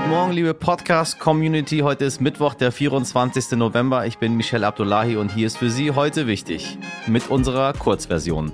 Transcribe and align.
Guten 0.00 0.12
Morgen, 0.12 0.32
liebe 0.32 0.54
Podcast-Community. 0.54 1.80
Heute 1.80 2.06
ist 2.06 2.22
Mittwoch, 2.22 2.54
der 2.54 2.72
24. 2.72 3.50
November. 3.52 4.06
Ich 4.06 4.16
bin 4.16 4.34
Michelle 4.34 4.66
Abdullahi 4.66 5.16
und 5.16 5.30
hier 5.30 5.46
ist 5.46 5.58
für 5.58 5.68
Sie 5.68 5.90
heute 5.90 6.26
wichtig 6.26 6.78
mit 7.06 7.28
unserer 7.28 7.74
Kurzversion. 7.74 8.50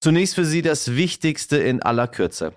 Zunächst 0.00 0.36
für 0.36 0.46
Sie 0.46 0.62
das 0.62 0.96
Wichtigste 0.96 1.58
in 1.58 1.82
aller 1.82 2.08
Kürze. 2.08 2.54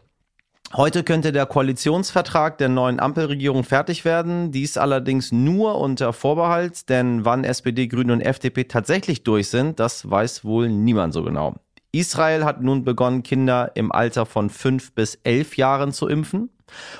Heute 0.73 1.03
könnte 1.03 1.33
der 1.33 1.45
Koalitionsvertrag 1.45 2.57
der 2.57 2.69
neuen 2.69 3.01
Ampelregierung 3.01 3.65
fertig 3.65 4.05
werden, 4.05 4.53
dies 4.53 4.77
allerdings 4.77 5.33
nur 5.33 5.79
unter 5.79 6.13
Vorbehalt, 6.13 6.87
denn 6.87 7.25
wann 7.25 7.43
SPD, 7.43 7.87
Grüne 7.87 8.13
und 8.13 8.21
FDP 8.21 8.63
tatsächlich 8.63 9.23
durch 9.23 9.49
sind, 9.49 9.81
das 9.81 10.09
weiß 10.09 10.45
wohl 10.45 10.69
niemand 10.69 11.13
so 11.13 11.23
genau. 11.23 11.55
Israel 11.93 12.45
hat 12.45 12.61
nun 12.61 12.85
begonnen, 12.85 13.21
Kinder 13.21 13.71
im 13.75 13.91
Alter 13.91 14.25
von 14.25 14.49
fünf 14.49 14.93
bis 14.93 15.15
elf 15.23 15.57
Jahren 15.57 15.91
zu 15.91 16.07
impfen. 16.07 16.49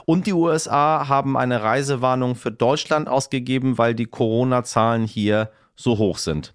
Und 0.05 0.27
die 0.27 0.33
USA 0.33 1.07
haben 1.07 1.37
eine 1.37 1.63
Reisewarnung 1.63 2.35
für 2.35 2.51
Deutschland 2.51 3.07
ausgegeben, 3.07 3.77
weil 3.77 3.95
die 3.95 4.05
Corona-Zahlen 4.05 5.05
hier 5.05 5.49
so 5.77 5.97
hoch 5.97 6.17
sind. 6.17 6.53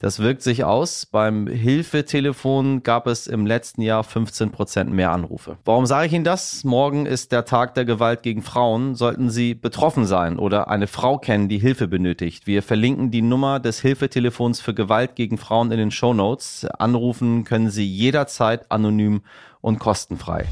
Das 0.00 0.20
wirkt 0.20 0.42
sich 0.42 0.62
aus. 0.62 1.06
Beim 1.06 1.48
Hilfetelefon 1.48 2.84
gab 2.84 3.08
es 3.08 3.26
im 3.26 3.46
letzten 3.46 3.82
Jahr 3.82 4.04
15 4.04 4.52
Prozent 4.52 4.92
mehr 4.92 5.10
Anrufe. 5.10 5.58
Warum 5.64 5.86
sage 5.86 6.06
ich 6.06 6.12
Ihnen 6.12 6.22
das? 6.22 6.62
Morgen 6.62 7.04
ist 7.04 7.32
der 7.32 7.44
Tag 7.44 7.74
der 7.74 7.84
Gewalt 7.84 8.22
gegen 8.22 8.42
Frauen. 8.42 8.94
Sollten 8.94 9.28
Sie 9.28 9.54
betroffen 9.54 10.06
sein 10.06 10.38
oder 10.38 10.68
eine 10.68 10.86
Frau 10.86 11.18
kennen, 11.18 11.48
die 11.48 11.58
Hilfe 11.58 11.88
benötigt. 11.88 12.46
Wir 12.46 12.62
verlinken 12.62 13.10
die 13.10 13.22
Nummer 13.22 13.58
des 13.58 13.80
Hilfetelefons 13.80 14.60
für 14.60 14.72
Gewalt 14.72 15.16
gegen 15.16 15.36
Frauen 15.36 15.72
in 15.72 15.78
den 15.78 15.90
Show 15.90 16.14
Notes. 16.14 16.64
Anrufen 16.64 17.42
können 17.42 17.70
Sie 17.70 17.84
jederzeit 17.84 18.70
anonym 18.70 19.22
und 19.60 19.80
kostenfrei. 19.80 20.46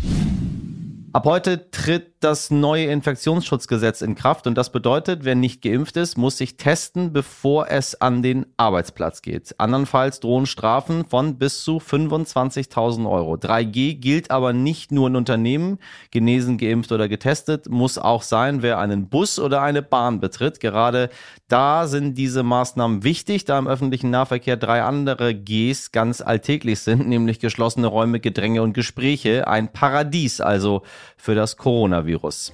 Ab 1.16 1.24
heute 1.24 1.70
tritt 1.70 2.16
das 2.20 2.50
neue 2.50 2.86
Infektionsschutzgesetz 2.86 4.02
in 4.02 4.16
Kraft 4.16 4.46
und 4.46 4.54
das 4.54 4.70
bedeutet, 4.70 5.24
wer 5.24 5.34
nicht 5.34 5.62
geimpft 5.62 5.96
ist, 5.96 6.18
muss 6.18 6.36
sich 6.36 6.58
testen, 6.58 7.14
bevor 7.14 7.70
es 7.70 7.98
an 7.98 8.22
den 8.22 8.44
Arbeitsplatz 8.58 9.22
geht. 9.22 9.54
Andernfalls 9.58 10.20
drohen 10.20 10.44
Strafen 10.44 11.06
von 11.06 11.38
bis 11.38 11.62
zu 11.62 11.78
25.000 11.78 13.10
Euro. 13.10 13.34
3G 13.34 13.94
gilt 13.94 14.30
aber 14.30 14.52
nicht 14.52 14.92
nur 14.92 15.08
in 15.08 15.16
Unternehmen. 15.16 15.78
Genesen, 16.10 16.58
geimpft 16.58 16.92
oder 16.92 17.08
getestet 17.08 17.70
muss 17.70 17.96
auch 17.96 18.22
sein, 18.22 18.60
wer 18.60 18.78
einen 18.78 19.08
Bus 19.08 19.38
oder 19.38 19.62
eine 19.62 19.80
Bahn 19.80 20.20
betritt. 20.20 20.60
Gerade 20.60 21.08
da 21.48 21.86
sind 21.86 22.18
diese 22.18 22.42
Maßnahmen 22.42 23.04
wichtig, 23.04 23.46
da 23.46 23.58
im 23.58 23.68
öffentlichen 23.68 24.10
Nahverkehr 24.10 24.56
drei 24.58 24.82
andere 24.82 25.34
Gs 25.34 25.92
ganz 25.92 26.20
alltäglich 26.20 26.80
sind, 26.80 27.08
nämlich 27.08 27.38
geschlossene 27.38 27.86
Räume, 27.86 28.20
Gedränge 28.20 28.62
und 28.62 28.74
Gespräche. 28.74 29.46
Ein 29.46 29.72
Paradies 29.72 30.40
also 30.40 30.82
für 31.16 31.34
das 31.34 31.56
Coronavirus. 31.56 32.52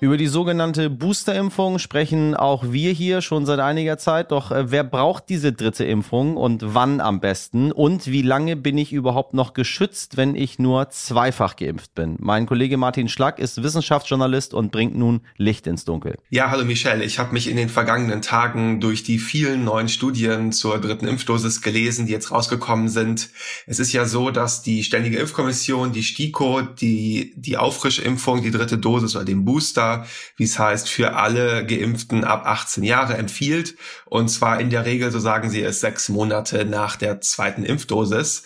Über 0.00 0.16
die 0.16 0.26
sogenannte 0.26 0.90
Boosterimpfung 0.90 1.78
sprechen 1.78 2.34
auch 2.34 2.64
wir 2.72 2.92
hier 2.92 3.22
schon 3.22 3.46
seit 3.46 3.60
einiger 3.60 3.96
Zeit. 3.96 4.32
Doch 4.32 4.50
äh, 4.50 4.70
wer 4.70 4.82
braucht 4.82 5.28
diese 5.28 5.52
dritte 5.52 5.84
Impfung 5.84 6.36
und 6.36 6.74
wann 6.74 7.00
am 7.00 7.20
besten? 7.20 7.70
Und 7.70 8.08
wie 8.08 8.22
lange 8.22 8.56
bin 8.56 8.76
ich 8.76 8.92
überhaupt 8.92 9.34
noch 9.34 9.54
geschützt, 9.54 10.16
wenn 10.16 10.34
ich 10.34 10.58
nur 10.58 10.90
zweifach 10.90 11.54
geimpft 11.54 11.94
bin? 11.94 12.16
Mein 12.18 12.46
Kollege 12.46 12.76
Martin 12.76 13.08
Schlack 13.08 13.38
ist 13.38 13.62
Wissenschaftsjournalist 13.62 14.52
und 14.52 14.72
bringt 14.72 14.96
nun 14.96 15.20
Licht 15.36 15.66
ins 15.68 15.84
Dunkel. 15.84 16.16
Ja, 16.28 16.50
hallo 16.50 16.64
Michelle. 16.64 17.04
Ich 17.04 17.20
habe 17.20 17.32
mich 17.32 17.48
in 17.48 17.56
den 17.56 17.68
vergangenen 17.68 18.20
Tagen 18.20 18.80
durch 18.80 19.04
die 19.04 19.18
vielen 19.18 19.64
neuen 19.64 19.88
Studien 19.88 20.50
zur 20.50 20.80
dritten 20.80 21.06
Impfdosis 21.06 21.62
gelesen, 21.62 22.06
die 22.06 22.12
jetzt 22.12 22.32
rausgekommen 22.32 22.88
sind. 22.88 23.30
Es 23.66 23.78
ist 23.78 23.92
ja 23.92 24.06
so, 24.06 24.32
dass 24.32 24.62
die 24.62 24.82
Ständige 24.82 25.18
Impfkommission, 25.18 25.92
die 25.92 26.02
STIKO, 26.02 26.62
die, 26.62 27.32
die 27.36 27.56
Auffrischimpfung, 27.56 28.42
die 28.42 28.50
dritte 28.50 28.76
Dosis 28.76 29.14
oder 29.14 29.24
den 29.24 29.44
Booster 29.44 29.83
wie 30.36 30.44
es 30.44 30.58
heißt, 30.58 30.88
für 30.88 31.14
alle 31.14 31.66
Geimpften 31.66 32.24
ab 32.24 32.46
18 32.46 32.82
Jahre 32.84 33.14
empfiehlt. 33.16 33.76
Und 34.04 34.28
zwar 34.28 34.60
in 34.60 34.70
der 34.70 34.84
Regel, 34.84 35.10
so 35.10 35.18
sagen 35.18 35.50
sie 35.50 35.62
es, 35.62 35.80
sechs 35.80 36.08
Monate 36.08 36.64
nach 36.64 36.96
der 36.96 37.20
zweiten 37.20 37.64
Impfdosis. 37.64 38.44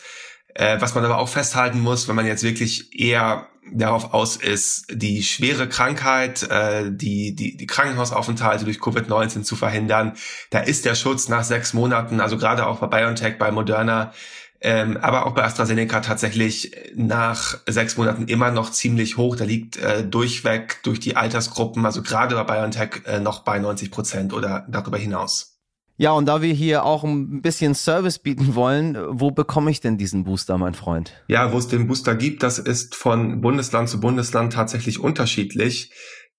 Äh, 0.55 0.81
was 0.81 0.95
man 0.95 1.05
aber 1.05 1.19
auch 1.19 1.29
festhalten 1.29 1.81
muss, 1.81 2.09
wenn 2.09 2.17
man 2.17 2.27
jetzt 2.27 2.43
wirklich 2.43 2.99
eher 2.99 3.49
darauf 3.73 4.15
aus 4.15 4.37
ist, 4.37 4.87
die 4.91 5.23
schwere 5.23 5.69
Krankheit, 5.69 6.43
äh, 6.51 6.91
die, 6.91 7.35
die, 7.35 7.57
die 7.57 7.67
Krankenhausaufenthalte 7.67 8.65
durch 8.65 8.79
Covid-19 8.79 9.43
zu 9.43 9.57
verhindern, 9.57 10.15
da 10.51 10.61
ist 10.61 10.85
der 10.85 10.95
Schutz 10.95 11.29
nach 11.29 11.45
sechs 11.45 11.75
Monaten, 11.75 12.21
also 12.21 12.39
gerade 12.39 12.67
auch 12.67 12.81
bei 12.81 12.87
BioNTech, 12.87 13.39
bei 13.39 13.51
Moderna, 13.51 14.13
ähm, 14.61 14.97
aber 14.97 15.27
auch 15.27 15.35
bei 15.35 15.45
AstraZeneca 15.45 16.01
tatsächlich 16.01 16.73
nach 16.95 17.59
sechs 17.67 17.97
Monaten 17.97 18.27
immer 18.27 18.51
noch 18.51 18.71
ziemlich 18.71 19.17
hoch. 19.17 19.37
Da 19.37 19.45
liegt 19.45 19.77
äh, 19.77 20.05
durchweg 20.05 20.81
durch 20.83 21.01
die 21.01 21.17
Altersgruppen, 21.17 21.87
also 21.87 22.03
gerade 22.03 22.35
bei 22.35 22.43
BioNTech 22.45 23.03
äh, 23.07 23.21
noch 23.21 23.45
bei 23.45 23.59
90 23.59 23.91
Prozent 23.91 24.33
oder 24.33 24.67
darüber 24.69 24.99
hinaus. 24.99 25.59
Ja, 26.01 26.13
und 26.13 26.27
da 26.27 26.43
wir 26.43 26.55
hier 26.55 26.85
auch 26.85 27.03
ein 27.03 27.43
bisschen 27.43 27.75
Service 27.75 28.21
bieten 28.21 28.55
wollen, 28.55 28.97
wo 29.09 29.33
bekomme 29.33 29.73
ich 29.73 29.81
denn 29.81 29.99
diesen 29.99 30.23
Booster, 30.23 30.57
mein 30.57 30.75
Freund? 30.75 31.13
Ja, 31.27 31.53
wo 31.53 31.59
es 31.59 31.67
den 31.67 31.89
Booster 31.89 32.15
gibt, 32.15 32.45
das 32.45 32.61
ist 32.61 32.95
von 32.95 33.41
Bundesland 33.41 33.89
zu 33.89 33.99
Bundesland 33.99 34.53
tatsächlich 34.53 35.01
unterschiedlich. 35.01 35.91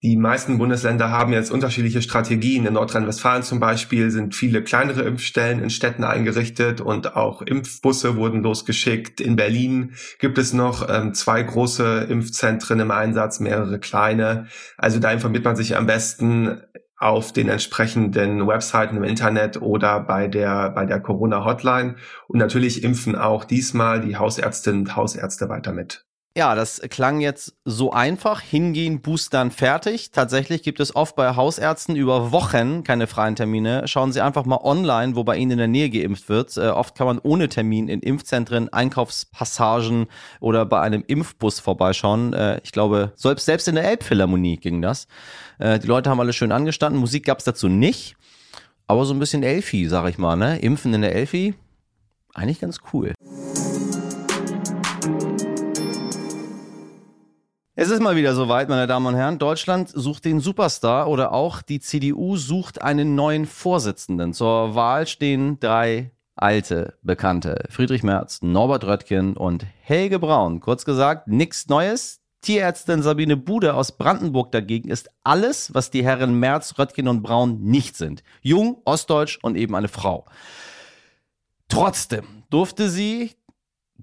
Die 0.02 0.16
meisten 0.16 0.58
Bundesländer 0.60 1.10
haben 1.12 1.34
jetzt 1.34 1.52
unterschiedliche 1.52 2.02
Strategien. 2.02 2.66
In 2.66 2.76
Nordrhein-Westfalen 2.76 3.44
zum 3.44 3.60
Beispiel 3.60 4.12
sind 4.12 4.34
viele 4.34 4.64
kleinere 4.64 5.02
Impfstellen 5.02 5.62
in 5.62 5.70
Städten 5.70 6.06
eingerichtet 6.06 6.80
und 6.80 7.18
auch 7.18 7.42
Impfbusse 7.42 8.16
wurden 8.16 8.42
losgeschickt. 8.42 9.20
In 9.20 9.36
Berlin 9.36 9.96
gibt 10.20 10.38
es 10.38 10.54
noch 10.54 10.88
ähm, 10.90 11.14
zwei 11.14 11.44
große 11.44 12.08
Impfzentren 12.10 12.80
im 12.80 12.92
Einsatz, 12.92 13.42
mehrere 13.42 13.78
kleine. 13.78 14.48
Also 14.78 15.00
da 15.00 15.12
informiert 15.12 15.44
man 15.44 15.58
sich 15.58 15.76
am 15.76 15.86
besten 15.86 16.62
auf 16.96 17.34
den 17.34 17.50
entsprechenden 17.50 18.48
Webseiten 18.48 18.96
im 18.96 19.04
Internet 19.04 19.62
oder 19.62 20.00
bei 20.00 20.30
der, 20.30 20.70
bei 20.70 20.86
der 20.86 21.02
Corona-Hotline. 21.02 21.96
Und 22.28 22.40
natürlich 22.40 22.86
impfen 22.86 23.18
auch 23.18 23.44
diesmal 23.44 24.00
die 24.00 24.16
Hausärztinnen 24.16 24.82
und 24.82 24.96
Hausärzte 24.96 25.50
weiter 25.50 25.74
mit. 25.74 26.09
Ja, 26.40 26.56
das 26.56 26.80
klang 26.90 27.20
jetzt 27.20 27.58
so 27.66 27.92
einfach. 27.92 28.40
Hingehen, 28.40 29.02
boostern, 29.02 29.52
fertig. 29.52 30.12
Tatsächlich 30.12 30.64
gibt 30.64 30.80
es 30.80 30.96
oft 30.96 31.18
bei 31.18 31.36
Hausärzten 31.36 31.98
über 31.98 32.32
Wochen 32.32 32.86
keine 32.86 33.08
freien 33.08 33.36
Termine. 33.36 33.90
Schauen 33.90 34.14
Sie 34.14 34.22
einfach 34.22 34.46
mal 34.46 34.62
online, 34.64 35.18
wo 35.18 35.26
bei 35.26 35.36
Ihnen 35.36 35.52
in 35.52 35.58
der 35.58 35.68
Nähe 35.68 35.90
geimpft 35.90 36.30
wird. 36.30 36.56
Äh, 36.56 36.70
oft 36.70 36.96
kann 36.96 37.08
man 37.08 37.20
ohne 37.20 37.50
Termin 37.50 37.90
in 37.90 38.00
Impfzentren, 38.00 38.72
Einkaufspassagen 38.72 40.08
oder 40.40 40.66
bei 40.66 40.80
einem 40.80 41.04
Impfbus 41.06 41.60
vorbeischauen. 41.60 42.32
Äh, 42.32 42.62
ich 42.64 42.72
glaube, 42.72 43.12
selbst, 43.18 43.68
in 43.68 43.76
der 43.76 43.84
Elbphilharmonie 43.84 44.56
ging 44.56 44.82
das. 44.82 45.08
Äh, 45.58 45.80
die 45.80 45.88
Leute 45.88 46.10
haben 46.10 46.22
alle 46.22 46.32
schön 46.32 46.54
angestanden. 46.54 47.02
Musik 47.02 47.26
gab 47.26 47.40
es 47.40 47.44
dazu 47.44 47.68
nicht. 47.68 48.16
Aber 48.88 49.04
so 49.04 49.14
ein 49.14 49.20
bisschen 49.20 49.44
Elfi, 49.44 49.90
sag 49.90 50.08
ich 50.08 50.18
mal. 50.18 50.38
Ne? 50.38 50.58
Impfen 50.60 50.94
in 50.94 51.02
der 51.02 51.14
Elfi, 51.14 51.54
eigentlich 52.34 52.62
ganz 52.62 52.78
cool. 52.94 53.14
Es 57.82 57.90
ist 57.90 58.02
mal 58.02 58.18
wieder 58.18 58.36
soweit, 58.36 58.68
meine 58.68 58.88
Damen 58.88 59.06
und 59.06 59.16
Herren. 59.16 59.40
Deutschland 59.40 59.88
sucht 59.88 60.26
den 60.26 60.42
Superstar 60.42 61.08
oder 61.08 61.32
auch 61.32 61.62
die 61.62 61.80
CDU 61.80 62.36
sucht 62.36 62.82
einen 62.82 63.16
neuen 63.16 63.46
Vorsitzenden. 63.46 64.34
Zur 64.34 64.76
Wahl 64.76 65.08
stehen 65.08 65.62
drei 65.62 66.12
alte 66.36 66.96
Bekannte. 67.04 67.64
Friedrich 67.70 68.04
Merz, 68.04 68.42
Norbert 68.42 68.84
Röttgen 68.84 69.38
und 69.38 69.66
Helge 69.80 70.20
Braun. 70.20 70.60
Kurz 70.60 70.84
gesagt, 70.84 71.30
nichts 71.30 71.70
Neues. 71.70 72.20
Tierärztin 72.42 73.02
Sabine 73.02 73.38
Bude 73.38 73.74
aus 73.76 73.94
Brandenburg 73.94 74.52
dagegen 74.52 74.90
ist 74.90 75.10
alles, 75.24 75.74
was 75.74 75.90
die 75.90 76.04
Herren 76.04 76.38
Merz, 76.38 76.78
Röttgen 76.78 77.08
und 77.08 77.22
Braun 77.22 77.62
nicht 77.62 77.96
sind. 77.96 78.24
Jung, 78.42 78.82
ostdeutsch 78.84 79.40
und 79.42 79.56
eben 79.56 79.74
eine 79.74 79.88
Frau. 79.88 80.26
Trotzdem 81.70 82.44
durfte 82.50 82.90
sie 82.90 83.39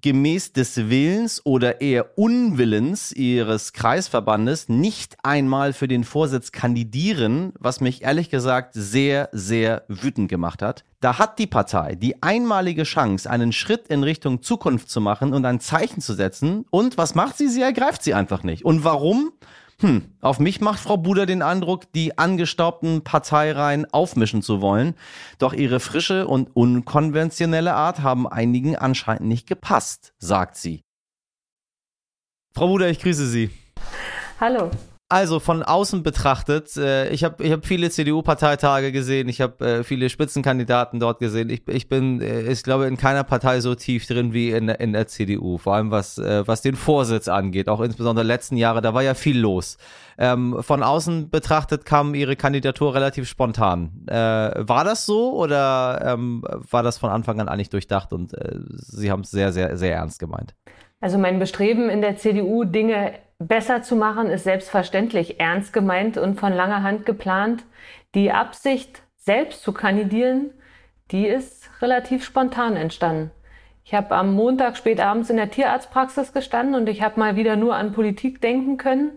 gemäß 0.07 0.53
des 0.53 0.89
Willens 0.89 1.45
oder 1.45 1.81
eher 1.81 2.17
Unwillens 2.17 3.11
ihres 3.11 3.73
Kreisverbandes 3.73 4.69
nicht 4.69 5.17
einmal 5.25 5.73
für 5.73 5.89
den 5.89 6.05
Vorsitz 6.05 6.53
kandidieren, 6.53 7.53
was 7.59 7.81
mich 7.81 8.03
ehrlich 8.05 8.31
gesagt 8.31 8.75
sehr, 8.75 9.29
sehr 9.33 9.83
wütend 9.89 10.29
gemacht 10.29 10.63
hat. 10.63 10.85
Da 11.01 11.19
hat 11.19 11.41
die 11.41 11.49
Partei 11.49 11.97
die 11.97 12.23
einmalige 12.23 12.85
Chance, 12.85 13.29
einen 13.29 13.51
Schritt 13.51 13.89
in 13.89 14.05
Richtung 14.05 14.43
Zukunft 14.43 14.91
zu 14.91 15.01
machen 15.01 15.35
und 15.35 15.45
ein 15.45 15.59
Zeichen 15.59 16.01
zu 16.01 16.15
setzen. 16.15 16.67
Und 16.71 16.97
was 16.97 17.17
macht 17.17 17.37
sie? 17.37 17.49
Sie 17.49 17.63
ergreift 17.63 18.05
sie 18.05 18.15
einfach 18.15 18.45
nicht. 18.45 18.65
Und 18.65 18.85
warum? 18.85 19.33
Hm, 19.81 20.15
auf 20.23 20.39
mich 20.39 20.63
macht 20.63 20.81
Frau 20.81 20.97
Buder 20.97 21.27
den 21.27 21.43
Eindruck, 21.43 21.93
die 21.93 22.17
angestaubten 22.17 23.05
Parteireihen 23.05 23.85
aufmischen 23.93 24.41
zu 24.41 24.63
wollen. 24.63 24.95
Doch 25.39 25.53
ihre 25.53 25.81
frische 25.81 26.27
und 26.27 26.55
unkonventionelle 26.57 27.75
Art 27.75 28.01
haben 28.01 28.27
einigen 28.27 28.77
anscheinend 28.77 29.29
nicht 29.29 29.47
gepasst, 29.47 30.15
sagt 30.19 30.57
sie. 30.57 30.83
Frau 32.55 32.69
Buder, 32.69 32.89
ich 32.89 33.01
grüße 33.01 33.27
Sie. 33.27 33.51
Hallo. 34.41 34.71
Also 35.09 35.39
von 35.39 35.63
außen 35.63 36.03
betrachtet, 36.03 36.77
äh, 36.77 37.11
ich 37.11 37.23
habe 37.23 37.45
ich 37.45 37.53
hab 37.53 37.65
viele 37.65 37.91
CDU-Parteitage 37.91 38.91
gesehen, 38.91 39.29
ich 39.29 39.41
habe 39.41 39.65
äh, 39.65 39.85
viele 39.85 40.11
Spitzenkandidaten 40.11 40.99
dort 40.99 41.21
gesehen. 41.21 41.49
Ich, 41.49 41.63
ich 41.69 41.89
bin, 41.89 42.21
äh, 42.21 42.51
ich 42.51 42.65
glaube, 42.65 42.87
in 42.87 42.97
keiner 42.97 43.23
Partei 43.23 43.61
so 43.61 43.77
tief 43.77 44.05
drin 44.09 44.33
wie 44.33 44.51
in, 44.51 44.69
in 44.69 44.93
der 44.93 45.07
CDU, 45.07 45.59
vor 45.59 45.77
allem 45.77 45.93
was, 45.93 46.19
äh, 46.19 46.43
was 46.49 46.61
den 46.63 46.75
Vorsitz 46.75 47.29
angeht, 47.29 47.69
auch 47.69 47.83
insbesondere 47.83 48.27
letzten 48.27 48.57
Jahre, 48.57 48.81
da 48.81 48.95
war 48.95 49.03
ja 49.05 49.15
viel 49.15 49.39
los. 49.39 49.79
Ähm, 50.19 50.57
von 50.61 50.83
außen 50.83 51.31
betrachtet 51.31 51.85
kam 51.85 52.17
Ihre 52.17 52.35
Kandidatur 52.35 52.93
relativ 52.93 53.29
spontan. 53.29 54.07
Äh, 54.09 54.15
war 54.15 54.83
das 54.83 55.07
so 55.07 55.37
oder 55.37 56.01
ähm, 56.05 56.43
war 56.69 56.83
das 56.83 56.99
von 56.99 57.11
Anfang 57.11 57.41
an 57.41 57.49
eigentlich 57.49 57.71
durchdacht 57.71 58.13
und 58.13 58.35
äh, 58.35 58.59
Sie 58.73 59.13
haben 59.13 59.21
es 59.21 59.31
sehr, 59.31 59.53
sehr, 59.53 59.77
sehr 59.77 59.95
ernst 59.95 60.19
gemeint? 60.19 60.57
Also 61.01 61.17
mein 61.17 61.39
Bestreben 61.39 61.91
in 61.91 62.01
der 62.01 62.17
CDU, 62.17 62.65
Dinge 62.65 63.13
besser 63.39 63.83
zu 63.83 63.97
machen, 63.97 64.29
ist 64.29 64.45
selbstverständlich 64.45 65.41
ernst 65.41 65.73
gemeint 65.73 66.19
und 66.19 66.39
von 66.39 66.53
langer 66.53 66.83
Hand 66.83 67.07
geplant. 67.07 67.65
Die 68.15 68.33
Absicht, 68.33 69.03
selbst 69.17 69.63
zu 69.63 69.73
kandidieren, 69.73 70.51
die 71.11 71.27
ist 71.27 71.71
relativ 71.83 72.25
spontan 72.25 72.77
entstanden. 72.77 73.31
Ich 73.85 73.95
habe 73.95 74.17
am 74.17 74.35
Montag 74.35 74.77
spät 74.77 75.01
abends 75.01 75.31
in 75.31 75.37
der 75.37 75.51
Tierarztpraxis 75.51 76.33
gestanden 76.33 76.75
und 76.75 76.89
ich 76.89 77.03
habe 77.03 77.21
mal 77.21 77.37
wieder 77.37 77.57
nur 77.57 77.77
an 77.77 77.93
Politik 77.93 78.41
denken 78.41 78.79
können. 78.79 79.13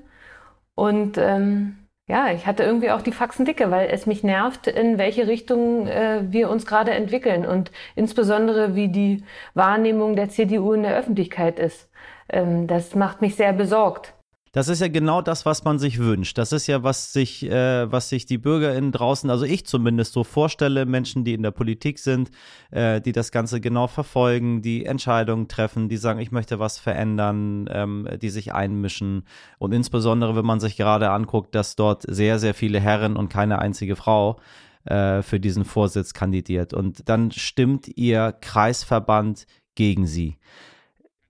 Und 0.75 1.17
ähm, 1.17 1.77
ja, 2.07 2.31
ich 2.31 2.45
hatte 2.45 2.63
irgendwie 2.63 2.91
auch 2.91 3.01
die 3.01 3.11
Faxen 3.11 3.45
dicke, 3.45 3.71
weil 3.71 3.89
es 3.89 4.05
mich 4.05 4.23
nervt, 4.23 4.67
in 4.67 4.97
welche 4.97 5.27
Richtung 5.27 5.87
äh, 5.87 6.23
wir 6.29 6.49
uns 6.49 6.65
gerade 6.65 6.91
entwickeln 6.91 7.45
und 7.45 7.71
insbesondere 7.95 8.75
wie 8.75 8.89
die 8.89 9.23
Wahrnehmung 9.53 10.15
der 10.15 10.29
CDU 10.29 10.73
in 10.73 10.83
der 10.83 10.95
Öffentlichkeit 10.95 11.59
ist. 11.59 11.89
Ähm, 12.29 12.67
das 12.67 12.95
macht 12.95 13.21
mich 13.21 13.35
sehr 13.35 13.53
besorgt. 13.53 14.13
Das 14.51 14.67
ist 14.67 14.79
ja 14.79 14.87
genau 14.87 15.21
das, 15.21 15.45
was 15.45 15.63
man 15.63 15.77
sich 15.77 15.99
wünscht. 15.99 16.39
Das 16.39 16.51
ist 16.51 16.65
ja, 16.65 16.81
was 16.81 17.13
sich, 17.13 17.45
äh, 17.45 17.91
was 17.91 18.09
sich 18.09 18.25
die 18.25 18.39
BürgerInnen 18.39 18.91
draußen, 18.91 19.29
also 19.29 19.45
ich 19.45 19.67
zumindest 19.67 20.13
so 20.13 20.23
vorstelle, 20.23 20.87
Menschen, 20.87 21.23
die 21.23 21.35
in 21.35 21.43
der 21.43 21.51
Politik 21.51 21.99
sind, 21.99 22.31
äh, 22.71 22.99
die 22.99 23.11
das 23.11 23.31
Ganze 23.31 23.61
genau 23.61 23.85
verfolgen, 23.85 24.63
die 24.63 24.85
Entscheidungen 24.85 25.47
treffen, 25.47 25.87
die 25.87 25.97
sagen, 25.97 26.19
ich 26.19 26.31
möchte 26.31 26.57
was 26.57 26.79
verändern, 26.79 27.69
ähm, 27.71 28.07
die 28.19 28.29
sich 28.29 28.51
einmischen. 28.51 29.23
Und 29.59 29.71
insbesondere, 29.71 30.35
wenn 30.35 30.45
man 30.45 30.59
sich 30.59 30.77
gerade 30.77 31.11
anguckt, 31.11 31.53
dass 31.53 31.75
dort 31.75 32.03
sehr, 32.07 32.39
sehr 32.39 32.55
viele 32.55 32.79
Herren 32.79 33.17
und 33.17 33.29
keine 33.29 33.59
einzige 33.59 33.95
Frau 33.95 34.39
äh, 34.85 35.21
für 35.21 35.39
diesen 35.39 35.63
Vorsitz 35.63 36.13
kandidiert. 36.13 36.73
Und 36.73 37.07
dann 37.07 37.29
stimmt 37.29 37.87
ihr 37.97 38.33
Kreisverband 38.41 39.45
gegen 39.75 40.07
sie 40.07 40.37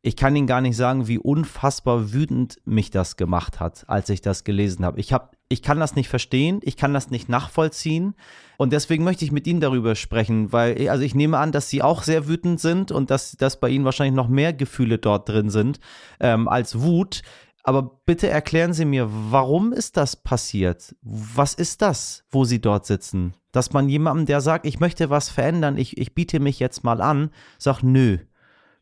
ich 0.01 0.15
kann 0.15 0.35
Ihnen 0.35 0.47
gar 0.47 0.61
nicht 0.61 0.77
sagen, 0.77 1.07
wie 1.07 1.17
unfassbar 1.17 2.13
wütend 2.13 2.57
mich 2.65 2.89
das 2.89 3.17
gemacht 3.17 3.59
hat, 3.59 3.83
als 3.87 4.09
ich 4.09 4.21
das 4.21 4.43
gelesen 4.43 4.85
habe. 4.85 4.99
Ich 4.99 5.11
habe 5.11 5.29
ich 5.51 5.63
kann 5.63 5.79
das 5.79 5.95
nicht 5.95 6.09
verstehen, 6.09 6.59
ich 6.61 6.77
kann 6.77 6.93
das 6.93 7.09
nicht 7.09 7.27
nachvollziehen 7.27 8.13
und 8.57 8.71
deswegen 8.71 9.03
möchte 9.03 9.25
ich 9.25 9.31
mit 9.31 9.47
Ihnen 9.47 9.59
darüber 9.59 9.95
sprechen, 9.95 10.53
weil 10.53 10.89
also 10.89 11.03
ich 11.03 11.15
nehme 11.15 11.39
an, 11.39 11.51
dass 11.51 11.69
Sie 11.69 11.81
auch 11.81 12.03
sehr 12.03 12.27
wütend 12.27 12.59
sind 12.59 12.91
und 12.91 13.09
dass, 13.09 13.31
dass 13.31 13.59
bei 13.59 13.69
Ihnen 13.69 13.83
wahrscheinlich 13.83 14.15
noch 14.15 14.27
mehr 14.27 14.53
Gefühle 14.53 14.99
dort 14.99 15.27
drin 15.27 15.49
sind 15.49 15.79
ähm, 16.19 16.47
als 16.47 16.79
Wut. 16.81 17.23
Aber 17.63 17.99
bitte 18.05 18.29
erklären 18.29 18.73
Sie 18.73 18.85
mir, 18.85 19.09
warum 19.09 19.73
ist 19.73 19.97
das 19.97 20.15
passiert? 20.15 20.95
Was 21.01 21.55
ist 21.55 21.81
das, 21.81 22.23
wo 22.29 22.45
Sie 22.45 22.61
dort 22.61 22.85
sitzen? 22.85 23.33
Dass 23.51 23.73
man 23.73 23.89
jemandem, 23.89 24.27
der 24.27 24.41
sagt, 24.41 24.65
ich 24.67 24.79
möchte 24.79 25.09
was 25.09 25.29
verändern, 25.29 25.77
ich, 25.77 25.97
ich 25.97 26.13
biete 26.13 26.39
mich 26.39 26.59
jetzt 26.59 26.83
mal 26.83 27.01
an, 27.01 27.31
sagt, 27.57 27.83
nö, 27.83 28.19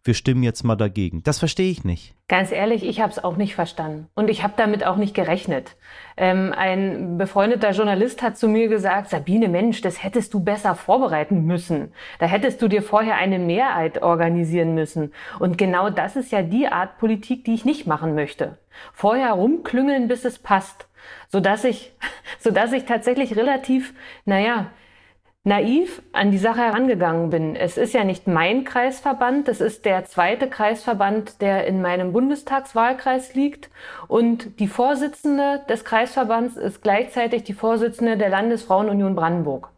wir 0.08 0.14
stimmen 0.14 0.42
jetzt 0.42 0.64
mal 0.64 0.76
dagegen. 0.76 1.22
Das 1.24 1.38
verstehe 1.40 1.70
ich 1.70 1.84
nicht. 1.84 2.16
Ganz 2.28 2.52
ehrlich, 2.52 2.84
ich 2.84 3.00
habe 3.02 3.12
es 3.12 3.24
auch 3.24 3.38
nicht 3.38 3.56
verstanden. 3.56 4.08
Und 4.16 4.30
ich 4.30 4.44
habe 4.44 4.54
damit 4.58 4.86
auch 4.86 4.96
nicht 4.96 5.14
gerechnet. 5.14 5.76
Ähm, 6.18 6.54
ein 6.58 7.18
befreundeter 7.18 7.72
Journalist 7.72 8.22
hat 8.22 8.38
zu 8.38 8.48
mir 8.48 8.68
gesagt, 8.68 9.10
Sabine, 9.10 9.50
Mensch, 9.50 9.82
das 9.82 10.04
hättest 10.04 10.34
du 10.34 10.40
besser 10.40 10.76
vorbereiten 10.76 11.46
müssen. 11.46 11.94
Da 12.20 12.26
hättest 12.26 12.62
du 12.62 12.68
dir 12.68 12.82
vorher 12.82 13.16
eine 13.16 13.40
Mehrheit 13.40 14.02
organisieren 14.02 14.74
müssen. 14.74 15.14
Und 15.40 15.58
genau 15.58 15.90
das 15.90 16.16
ist 16.16 16.32
ja 16.32 16.42
die 16.42 16.68
Art 16.68 16.98
Politik, 16.98 17.46
die 17.46 17.54
ich 17.54 17.66
nicht 17.66 17.86
machen 17.86 18.16
möchte. 18.16 18.58
Vorher 18.94 19.34
rumklüngeln, 19.34 20.08
bis 20.08 20.26
es 20.26 20.40
passt. 20.40 20.88
Sodass 21.28 21.64
ich, 21.64 21.94
sodass 22.40 22.74
ich 22.74 22.86
tatsächlich 22.86 23.36
relativ, 23.36 23.94
naja, 24.26 24.72
naiv 25.48 26.02
an 26.12 26.30
die 26.30 26.38
Sache 26.38 26.60
herangegangen 26.60 27.30
bin. 27.30 27.56
Es 27.56 27.78
ist 27.78 27.94
ja 27.94 28.04
nicht 28.04 28.28
mein 28.28 28.66
Kreisverband, 28.66 29.48
es 29.48 29.62
ist 29.62 29.86
der 29.86 30.04
zweite 30.04 30.50
Kreisverband, 30.50 31.42
der 31.42 31.66
in 31.66 31.82
meinem 31.82 32.12
Bundestagswahlkreis 32.12 33.34
liegt. 33.34 33.70
Und 34.10 34.60
die 34.60 34.68
Vorsitzende 34.68 35.62
des 35.70 35.86
Kreisverbands 35.86 36.58
ist 36.58 36.84
gleichzeitig 36.84 37.44
die 37.44 37.54
Vorsitzende 37.54 38.18
der 38.18 38.30
Landesfrauenunion 38.30 39.16
Brandenburg. 39.16 39.70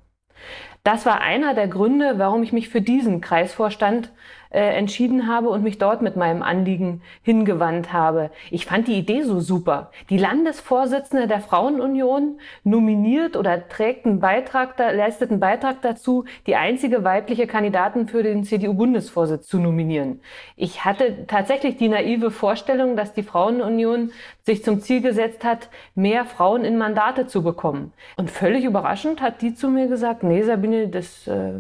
Das 0.84 1.06
war 1.06 1.22
einer 1.22 1.54
der 1.54 1.68
Gründe, 1.68 2.16
warum 2.18 2.42
ich 2.42 2.52
mich 2.52 2.70
für 2.70 2.82
diesen 2.82 3.22
Kreisvorstand 3.22 4.12
äh, 4.52 4.62
entschieden 4.62 5.28
habe 5.28 5.50
und 5.50 5.64
mich 5.64 5.78
dort 5.78 6.02
mit 6.02 6.16
meinem 6.16 6.42
Anliegen 6.42 7.04
hingewandt 7.22 7.94
habe. 7.94 8.32
Ich 8.50 8.66
fand 8.66 8.88
die 8.88 8.98
Idee 8.98 9.22
so 9.22 9.40
super. 9.40 9.92
Die 10.10 10.18
Landesvorsitzende 10.18 11.28
der 11.28 11.40
Frauenunion 11.40 12.40
nominiert 12.64 13.38
oder 13.38 13.68
trägt 13.70 14.08
einen 14.08 14.20
Beitrag, 14.20 14.78
leistet 14.80 15.30
einen 15.30 15.40
Beitrag 15.40 15.84
dazu, 15.84 16.26
die 16.48 16.56
einzige 16.56 17.04
weibliche 17.04 17.46
Kandidatin 17.46 18.08
für 18.08 18.24
den 18.24 18.44
CDU-Bundesvorsitz 18.44 19.46
zu 19.48 19.60
nominieren. 19.60 20.20
Ich 20.56 20.84
hatte 20.84 21.28
tatsächlich 21.28 21.78
die 21.78 21.90
naive 21.90 22.32
Vorstellung, 22.32 22.96
dass 22.96 23.14
die 23.14 23.24
Frauenunion 23.24 24.12
sich 24.42 24.64
zum 24.64 24.82
Ziel 24.82 25.02
gesetzt 25.02 25.44
hat, 25.44 25.70
mehr 25.94 26.26
Frauen 26.26 26.66
in 26.66 26.76
Mandate 26.76 27.28
zu 27.28 27.44
bekommen. 27.44 27.94
Und 28.18 28.32
völlig 28.32 28.66
überraschend 28.66 29.22
hat 29.22 29.44
die 29.44 29.54
zu 29.54 29.70
mir 29.70 29.88
gesagt, 29.88 30.24
nee 30.24 30.42
Sabine, 30.42 30.88
das 30.88 31.28
äh, 31.28 31.54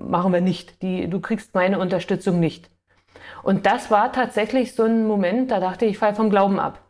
machen 0.00 0.32
wir 0.32 0.40
nicht. 0.40 0.80
Die, 0.80 1.10
du 1.10 1.20
kriegst 1.20 1.54
meine 1.54 1.78
Unterstützung 1.78 2.05
Unterstützung 2.06 2.38
nicht. 2.38 2.70
Und 3.42 3.66
das 3.66 3.90
war 3.90 4.12
tatsächlich 4.12 4.74
so 4.74 4.84
ein 4.84 5.06
Moment, 5.06 5.50
da 5.50 5.58
dachte 5.58 5.84
ich, 5.84 5.92
ich 5.92 5.98
fall 5.98 6.14
vom 6.14 6.30
Glauben 6.30 6.60
ab. 6.60 6.80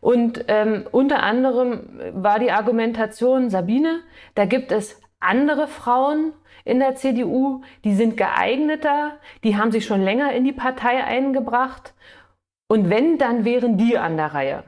Und 0.00 0.44
ähm, 0.48 0.86
unter 0.90 1.22
anderem 1.22 2.00
war 2.12 2.38
die 2.38 2.50
Argumentation, 2.50 3.50
Sabine, 3.50 4.00
da 4.34 4.44
gibt 4.46 4.72
es 4.72 5.00
andere 5.20 5.66
Frauen 5.66 6.32
in 6.64 6.78
der 6.78 6.94
CDU, 6.94 7.62
die 7.84 7.94
sind 7.94 8.16
geeigneter, 8.16 9.12
die 9.42 9.56
haben 9.56 9.70
sich 9.70 9.84
schon 9.84 10.02
länger 10.02 10.32
in 10.32 10.44
die 10.44 10.52
Partei 10.52 11.04
eingebracht. 11.04 11.94
Und 12.68 12.88
wenn, 12.88 13.18
dann 13.18 13.44
wären 13.44 13.76
die 13.76 13.98
an 13.98 14.16
der 14.16 14.34
Reihe. 14.34 14.64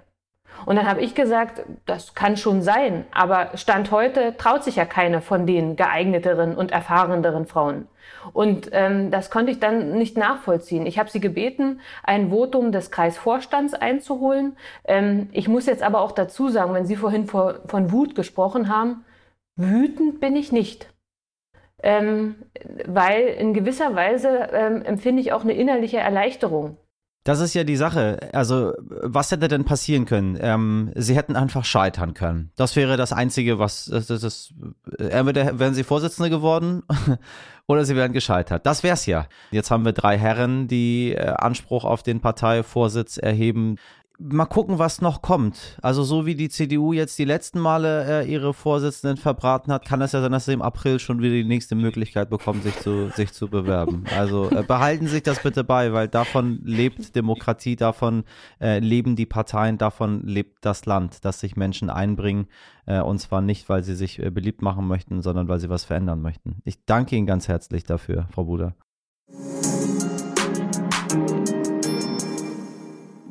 Und 0.65 0.77
dann 0.77 0.89
habe 0.89 1.01
ich 1.01 1.15
gesagt, 1.15 1.63
das 1.85 2.15
kann 2.15 2.37
schon 2.37 2.63
sein, 2.63 3.05
aber 3.13 3.51
Stand 3.57 3.91
heute 3.91 4.37
traut 4.37 4.65
sich 4.65 4.77
ja 4.77 4.85
keine 4.85 5.21
von 5.21 5.47
den 5.47 5.77
geeigneteren 5.77 6.57
und 6.57 6.73
erfahreneren 6.73 7.47
Frauen. 7.47 7.89
Und 8.33 8.71
ähm, 8.73 9.11
das 9.11 9.31
konnte 9.31 9.53
ich 9.53 9.61
dann 9.61 9.99
nicht 9.99 10.17
nachvollziehen. 10.17 10.87
Ich 10.87 10.99
habe 10.99 11.11
sie 11.11 11.21
gebeten, 11.21 11.81
ein 12.03 12.31
Votum 12.31 12.73
des 12.73 12.91
Kreisvorstands 12.91 13.75
einzuholen. 13.75 14.57
Ähm, 14.85 15.29
ich 15.33 15.49
muss 15.49 15.67
jetzt 15.67 15.83
aber 15.83 16.01
auch 16.01 16.13
dazu 16.13 16.49
sagen, 16.49 16.75
wenn 16.75 16.87
Sie 16.87 16.97
vorhin 16.97 17.27
vor, 17.27 17.61
von 17.67 17.93
Wut 17.93 18.15
gesprochen 18.15 18.69
haben, 18.69 19.05
wütend 19.57 20.21
bin 20.21 20.37
ich 20.37 20.53
nicht. 20.53 20.93
Ähm, 21.83 22.37
weil 22.87 23.27
in 23.27 23.55
gewisser 23.55 23.95
Weise 23.95 24.49
ähm, 24.53 24.83
empfinde 24.83 25.21
ich 25.21 25.33
auch 25.33 25.43
eine 25.43 25.53
innerliche 25.53 25.99
Erleichterung. 25.99 26.79
Das 27.27 27.41
ist 27.41 27.55
ja 27.55 27.65
die 27.65 27.75
Sache. 27.75 28.21
Also, 28.33 28.73
was 28.79 29.33
hätte 29.33 29.49
denn 29.49 29.65
passieren 29.65 30.05
können? 30.05 30.39
Ähm, 30.41 30.93
sie 30.95 31.17
hätten 31.17 31.35
einfach 31.35 31.65
scheitern 31.65 32.15
können. 32.15 32.53
Das 32.55 32.77
wäre 32.77 32.97
das 32.97 33.13
Einzige, 33.13 33.59
was 33.59 33.87
das, 33.87 34.07
das, 34.07 34.21
das 34.21 34.55
entweder 34.97 35.59
wären 35.59 35.75
sie 35.75 35.83
Vorsitzende 35.83 36.31
geworden 36.31 36.85
oder 37.67 37.85
sie 37.85 37.97
wären 37.97 38.13
gescheitert. 38.13 38.65
Das 38.65 38.85
wär's 38.85 39.07
ja. 39.07 39.27
Jetzt 39.51 39.73
haben 39.73 39.85
wir 39.85 39.93
drei 39.93 40.17
Herren, 40.17 40.69
die 40.69 41.15
äh, 41.15 41.27
Anspruch 41.37 41.85
auf 41.85 42.05
den 42.05 42.21
Parteivorsitz 42.21 43.17
erheben. 43.17 43.75
Mal 44.19 44.47
gucken, 44.47 44.79
was 44.79 45.01
noch 45.01 45.23
kommt. 45.23 45.79
Also 45.83 46.03
so 46.03 46.27
wie 46.27 46.35
die 46.35 46.49
CDU 46.49 46.93
jetzt 46.93 47.19
die 47.19 47.25
letzten 47.25 47.61
Male 47.61 48.23
äh, 48.23 48.31
ihre 48.31 48.55
Vorsitzenden 48.55 49.17
verbraten 49.17 49.73
hat, 49.73 49.85
kann 49.85 50.01
es 50.01 50.13
ja 50.13 50.21
sein, 50.21 50.33
dass 50.33 50.47
sie 50.47 50.53
im 50.53 50.63
April 50.63 50.99
schon 50.99 51.21
wieder 51.21 51.35
die 51.35 51.45
nächste 51.45 51.75
Möglichkeit 51.75 52.31
bekommen, 52.31 52.63
sich 52.63 52.79
zu, 52.81 53.09
sich 53.15 53.33
zu 53.33 53.49
bewerben. 53.49 54.05
Also 54.17 54.51
äh, 54.51 54.63
behalten 54.63 55.07
Sie 55.07 55.15
sich 55.15 55.23
das 55.23 55.43
bitte 55.43 55.65
bei, 55.65 55.93
weil 55.93 56.09
davon 56.09 56.61
lebt 56.65 57.15
Demokratie, 57.15 57.77
davon 57.77 58.25
äh, 58.61 58.79
leben 58.79 59.17
die 59.17 59.27
Parteien, 59.27 59.79
davon 59.79 60.23
lebt 60.27 60.65
das 60.65 60.87
Land, 60.87 61.25
dass 61.25 61.41
sich 61.41 61.57
Menschen 61.57 61.91
einbringen. 61.91 62.47
Äh, 62.87 63.01
und 63.01 63.19
zwar 63.19 63.43
nicht, 63.43 63.69
weil 63.69 63.83
sie 63.83 63.95
sich 63.95 64.19
äh, 64.19 64.31
beliebt 64.31 64.63
machen 64.63 64.87
möchten, 64.87 65.21
sondern 65.21 65.49
weil 65.49 65.61
sie 65.61 65.69
was 65.69 65.85
verändern 65.85 66.23
möchten. 66.23 66.63
Ich 66.65 66.85
danke 66.85 67.17
Ihnen 67.17 67.27
ganz 67.27 67.49
herzlich 67.49 67.85
dafür, 67.85 68.29
Frau 68.33 68.45
Buder. 68.45 68.75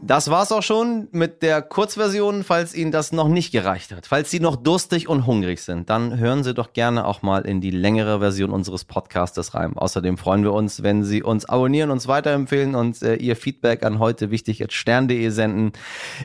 Das 0.07 0.29
war's 0.29 0.51
auch 0.51 0.61
schon 0.61 1.07
mit 1.11 1.41
der 1.41 1.63
Kurzversion. 1.63 2.43
Falls 2.43 2.75
Ihnen 2.75 2.91
das 2.91 3.11
noch 3.11 3.27
nicht 3.27 3.51
gereicht 3.51 3.91
hat, 3.91 4.05
falls 4.05 4.29
Sie 4.29 4.39
noch 4.39 4.55
durstig 4.55 5.09
und 5.09 5.25
hungrig 5.25 5.61
sind, 5.61 5.89
dann 5.89 6.19
hören 6.19 6.43
Sie 6.43 6.53
doch 6.53 6.73
gerne 6.73 7.07
auch 7.07 7.23
mal 7.23 7.43
in 7.43 7.59
die 7.59 7.71
längere 7.71 8.19
Version 8.19 8.51
unseres 8.51 8.85
Podcastes 8.85 9.55
rein. 9.55 9.75
Außerdem 9.75 10.19
freuen 10.19 10.43
wir 10.43 10.53
uns, 10.53 10.83
wenn 10.83 11.03
Sie 11.03 11.23
uns 11.23 11.45
abonnieren, 11.45 11.89
uns 11.89 12.07
weiterempfehlen 12.07 12.75
und 12.75 13.01
äh, 13.01 13.15
Ihr 13.15 13.35
Feedback 13.35 13.83
an 13.83 13.97
heute 13.97 14.29
wichtig 14.29 14.63
at 14.63 14.73
stern.de 14.73 15.27
senden. 15.29 15.71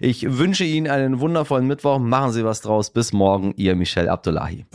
Ich 0.03 0.27
wünsche 0.37 0.65
Ihnen 0.65 0.87
einen 0.87 1.19
wundervollen 1.21 1.67
Mittwoch. 1.67 1.99
Machen 1.99 2.33
Sie 2.33 2.45
was 2.45 2.61
draus. 2.61 2.91
Bis 2.91 3.15
morgen, 3.15 3.55
Ihr 3.57 3.77
Michel 3.77 4.11
Abdullahi. 4.11 4.67